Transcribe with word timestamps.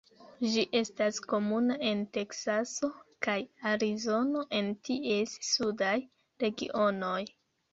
Ĝi 0.51 0.61
estas 0.77 1.19
komuna 1.33 1.75
en 1.89 2.01
Teksaso 2.17 2.89
kaj 3.27 3.37
Arizono 3.73 4.43
en 4.61 4.73
ties 4.89 5.37
sudaj 5.51 5.95
regionoj. 6.47 7.17